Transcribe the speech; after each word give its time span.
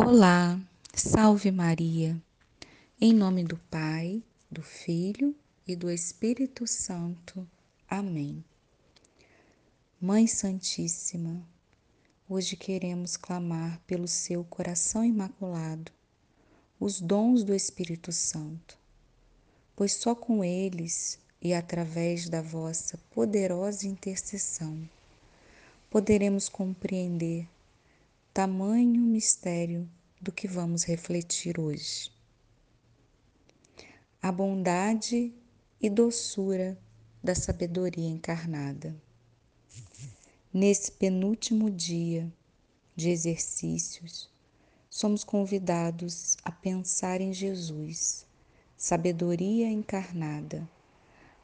Olá, 0.00 0.56
salve 0.94 1.50
Maria. 1.50 2.16
Em 3.00 3.12
nome 3.12 3.42
do 3.42 3.58
Pai, 3.68 4.22
do 4.48 4.62
Filho 4.62 5.34
e 5.66 5.74
do 5.74 5.90
Espírito 5.90 6.68
Santo. 6.68 7.44
Amém. 7.90 8.44
Mãe 10.00 10.28
Santíssima, 10.28 11.42
hoje 12.28 12.54
queremos 12.54 13.16
clamar 13.16 13.80
pelo 13.88 14.06
seu 14.06 14.44
coração 14.44 15.04
imaculado, 15.04 15.90
os 16.78 17.00
dons 17.00 17.42
do 17.42 17.52
Espírito 17.52 18.12
Santo, 18.12 18.78
pois 19.74 19.94
só 19.94 20.14
com 20.14 20.44
eles 20.44 21.18
e 21.42 21.52
através 21.52 22.28
da 22.28 22.40
vossa 22.40 22.96
poderosa 23.10 23.84
intercessão 23.88 24.88
poderemos 25.90 26.48
compreender 26.48 27.48
tamanho 28.38 29.00
mistério 29.00 29.90
do 30.20 30.30
que 30.30 30.46
vamos 30.46 30.84
refletir 30.84 31.58
hoje. 31.58 32.08
A 34.22 34.30
bondade 34.30 35.34
e 35.80 35.90
doçura 35.90 36.78
da 37.20 37.34
sabedoria 37.34 38.08
encarnada. 38.08 38.94
Nesse 40.54 40.92
penúltimo 40.92 41.68
dia 41.68 42.32
de 42.94 43.10
exercícios, 43.10 44.30
somos 44.88 45.24
convidados 45.24 46.36
a 46.44 46.52
pensar 46.52 47.20
em 47.20 47.32
Jesus, 47.32 48.24
sabedoria 48.76 49.68
encarnada, 49.68 50.70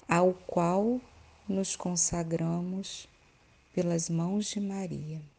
ao 0.07 0.33
qual 0.33 1.01
nos 1.49 1.75
consagramos 1.75 3.09
pelas 3.75 4.09
mãos 4.09 4.47
de 4.47 4.61
Maria. 4.61 5.34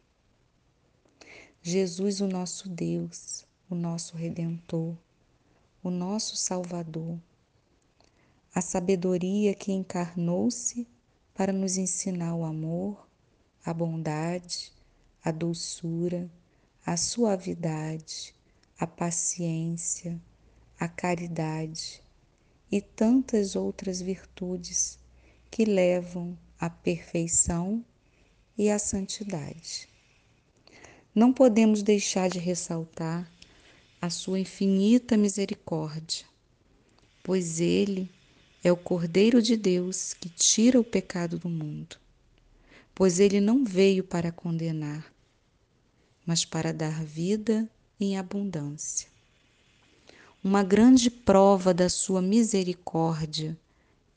Jesus, 1.68 2.20
o 2.20 2.28
nosso 2.28 2.68
Deus, 2.68 3.44
o 3.68 3.74
nosso 3.74 4.16
Redentor, 4.16 4.96
o 5.82 5.90
nosso 5.90 6.36
Salvador, 6.36 7.18
a 8.54 8.60
sabedoria 8.60 9.52
que 9.52 9.72
encarnou-se 9.72 10.86
para 11.34 11.52
nos 11.52 11.76
ensinar 11.76 12.36
o 12.36 12.44
amor, 12.44 13.08
a 13.64 13.74
bondade, 13.74 14.72
a 15.24 15.32
doçura, 15.32 16.30
a 16.86 16.96
suavidade, 16.96 18.32
a 18.78 18.86
paciência, 18.86 20.22
a 20.78 20.86
caridade 20.86 22.00
e 22.70 22.80
tantas 22.80 23.56
outras 23.56 24.00
virtudes 24.00 25.00
que 25.50 25.64
levam 25.64 26.38
à 26.60 26.70
perfeição 26.70 27.84
e 28.56 28.70
à 28.70 28.78
santidade 28.78 29.95
não 31.16 31.32
podemos 31.32 31.82
deixar 31.82 32.28
de 32.28 32.38
ressaltar 32.38 33.26
a 34.02 34.10
sua 34.10 34.38
infinita 34.38 35.16
misericórdia, 35.16 36.26
pois 37.24 37.58
Ele 37.58 38.10
é 38.62 38.70
o 38.70 38.76
Cordeiro 38.76 39.40
de 39.40 39.56
Deus 39.56 40.12
que 40.12 40.28
tira 40.28 40.78
o 40.78 40.84
pecado 40.84 41.38
do 41.38 41.48
mundo, 41.48 41.96
pois 42.94 43.18
Ele 43.18 43.40
não 43.40 43.64
veio 43.64 44.04
para 44.04 44.30
condenar, 44.30 45.10
mas 46.26 46.44
para 46.44 46.70
dar 46.70 47.02
vida 47.02 47.66
em 47.98 48.18
abundância. 48.18 49.08
Uma 50.44 50.62
grande 50.62 51.08
prova 51.08 51.72
da 51.72 51.88
sua 51.88 52.20
misericórdia 52.20 53.58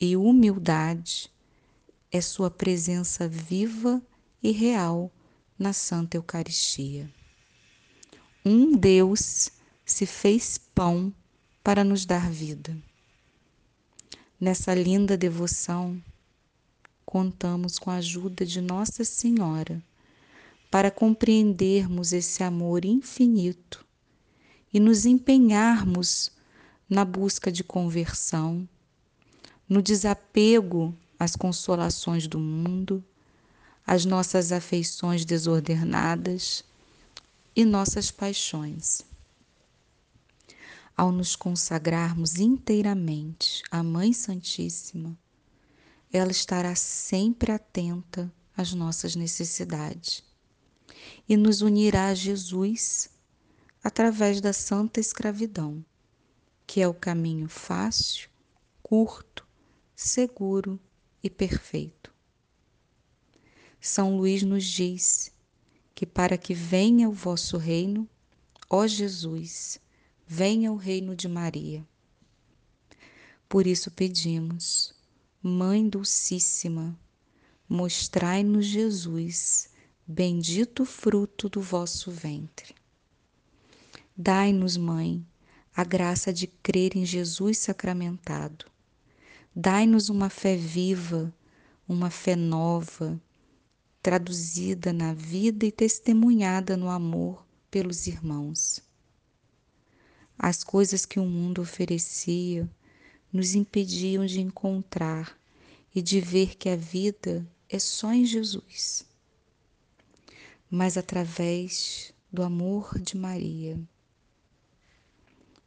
e 0.01 0.17
humildade 0.17 1.31
é 2.11 2.19
sua 2.19 2.51
presença 2.51 3.25
viva 3.25 4.01
e 4.43 4.51
real 4.51 5.09
na 5.59 5.73
Santa 5.73 6.15
Eucaristia. 6.15 7.11
Um 8.45 8.77
Deus 8.77 9.51
se 9.85 10.05
fez 10.05 10.57
pão 10.57 11.13
para 11.61 11.83
nos 11.83 12.05
dar 12.05 12.31
vida. 12.31 12.77
Nessa 14.39 14.73
linda 14.73 15.17
devoção, 15.17 16.01
contamos 17.05 17.77
com 17.77 17.91
a 17.91 17.95
ajuda 17.95 18.45
de 18.45 18.61
Nossa 18.61 19.03
Senhora 19.03 19.83
para 20.71 20.89
compreendermos 20.89 22.13
esse 22.13 22.41
amor 22.41 22.85
infinito 22.85 23.85
e 24.73 24.79
nos 24.79 25.05
empenharmos 25.05 26.31
na 26.89 27.03
busca 27.03 27.51
de 27.51 27.65
conversão, 27.65 28.67
no 29.67 29.81
desapego 29.81 30.95
às 31.19 31.35
consolações 31.35 32.27
do 32.27 32.39
mundo 32.39 33.03
as 33.91 34.05
nossas 34.05 34.51
afeições 34.51 35.25
desordenadas 35.25 36.63
e 37.55 37.65
nossas 37.65 38.11
paixões. 38.11 39.01
Ao 40.95 41.11
nos 41.11 41.35
consagrarmos 41.35 42.37
inteiramente 42.37 43.63
à 43.71 43.81
Mãe 43.81 44.13
Santíssima, 44.13 45.17
ela 46.13 46.29
estará 46.29 46.75
sempre 46.75 47.51
atenta 47.51 48.31
às 48.55 48.75
nossas 48.75 49.15
necessidades 49.15 50.23
e 51.27 51.35
nos 51.35 51.63
unirá 51.63 52.09
a 52.09 52.13
Jesus 52.13 53.09
através 53.83 54.39
da 54.39 54.53
santa 54.53 54.99
escravidão, 54.99 55.83
que 56.67 56.79
é 56.79 56.87
o 56.87 56.93
caminho 56.93 57.49
fácil, 57.49 58.29
curto, 58.83 59.47
seguro 59.95 60.79
e 61.23 61.29
perfeito. 61.29 62.18
São 63.81 64.17
Luís 64.17 64.43
nos 64.43 64.65
diz 64.65 65.31
que 65.95 66.05
para 66.05 66.37
que 66.37 66.53
venha 66.53 67.09
o 67.09 67.13
vosso 67.13 67.57
reino, 67.57 68.07
ó 68.69 68.85
Jesus, 68.85 69.79
venha 70.27 70.71
o 70.71 70.75
reino 70.75 71.15
de 71.15 71.27
Maria. 71.27 71.85
Por 73.47 73.65
isso 73.65 73.89
pedimos, 73.89 74.93
Mãe 75.41 75.87
Dulcíssima, 75.87 76.99
mostrai-nos 77.67 78.65
Jesus, 78.65 79.69
bendito 80.05 80.85
fruto 80.85 81.49
do 81.49 81.61
vosso 81.61 82.11
ventre. 82.11 82.75
Dai-nos, 84.15 84.75
Mãe, 84.75 85.25
a 85.73 85.83
graça 85.83 86.33
de 86.33 86.45
crer 86.45 86.97
em 86.97 87.05
Jesus 87.05 87.57
sacramentado. 87.59 88.65
Dai-nos 89.55 90.09
uma 90.09 90.29
fé 90.29 90.55
viva, 90.55 91.33
uma 91.87 92.09
fé 92.09 92.35
nova, 92.35 93.19
traduzida 94.01 94.93
na 94.93 95.13
vida 95.13 95.65
e 95.65 95.71
testemunhada 95.71 96.77
no 96.77 96.89
amor 96.89 97.45
pelos 97.69 98.07
irmãos. 98.07 98.81
As 100.37 100.63
coisas 100.63 101.05
que 101.05 101.19
o 101.19 101.25
mundo 101.25 101.61
oferecia 101.61 102.69
nos 103.31 103.55
impediam 103.55 104.25
de 104.25 104.39
encontrar 104.39 105.37
e 105.93 106.01
de 106.01 106.21
ver 106.21 106.55
que 106.55 106.69
a 106.69 106.75
vida 106.75 107.45
é 107.67 107.77
só 107.77 108.13
em 108.13 108.25
Jesus. 108.25 109.05
Mas 110.69 110.97
através 110.97 112.13
do 112.31 112.41
amor 112.41 112.97
de 112.99 113.17
Maria, 113.17 113.79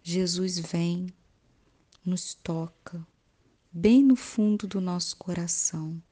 Jesus 0.02 0.58
vem, 0.58 1.12
nos 2.04 2.34
toca, 2.34 3.06
bem 3.70 4.02
no 4.02 4.16
fundo 4.16 4.66
do 4.66 4.80
nosso 4.80 5.16
coração 5.16 6.02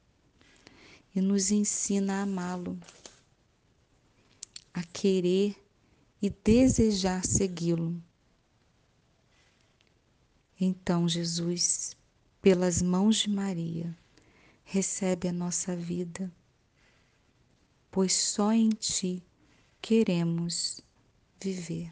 e 1.13 1.21
nos 1.21 1.51
ensina 1.51 2.19
a 2.19 2.21
amá-lo, 2.23 2.79
a 4.73 4.83
querer 4.83 5.55
e 6.21 6.29
desejar 6.29 7.25
segui-lo. 7.25 8.01
Então, 10.59 11.09
Jesus, 11.09 11.97
pelas 12.41 12.81
mãos 12.81 13.17
de 13.17 13.29
Maria, 13.29 13.97
recebe 14.63 15.27
a 15.27 15.33
nossa 15.33 15.75
vida, 15.75 16.31
pois 17.89 18.13
só 18.13 18.53
em 18.53 18.69
Ti 18.69 19.21
queremos 19.81 20.79
viver. 21.41 21.91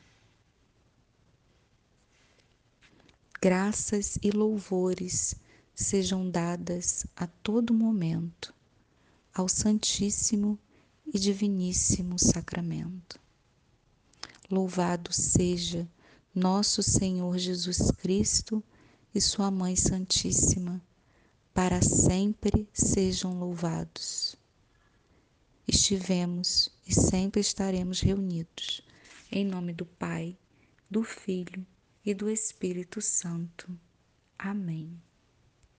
Graças 3.42 4.18
e 4.22 4.32
louvores 4.32 5.34
sejam 5.74 6.30
dadas 6.30 7.06
a 7.16 7.26
todo 7.26 7.74
momento 7.74 8.54
ao 9.40 9.48
Santíssimo 9.48 10.60
e 11.08 11.18
Diviníssimo 11.18 12.20
Sacramento. 12.20 13.18
Louvado 14.52 15.14
seja 15.14 15.88
nosso 16.36 16.84
Senhor 16.84 17.38
Jesus 17.38 17.90
Cristo 17.92 18.62
e 19.16 19.22
Sua 19.22 19.50
Mãe 19.50 19.78
Santíssima, 19.78 20.82
para 21.54 21.82
sempre 21.82 22.68
sejam 22.74 23.40
louvados. 23.40 24.36
Estivemos 25.66 26.70
e 26.86 26.94
sempre 26.94 27.40
estaremos 27.40 28.02
reunidos, 28.02 28.82
em 29.32 29.46
nome 29.46 29.72
do 29.72 29.86
Pai, 29.86 30.38
do 30.90 31.02
Filho 31.02 31.66
e 32.06 32.14
do 32.14 32.30
Espírito 32.30 33.02
Santo. 33.02 33.72
Amém. 34.38 35.00